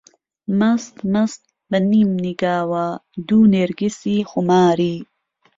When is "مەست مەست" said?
0.59-1.41